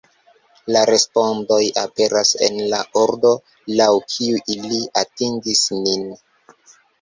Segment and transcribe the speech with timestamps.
[0.75, 3.35] La respondoj aperas en la ordo
[3.81, 6.11] laŭ kiu ili atingis nin.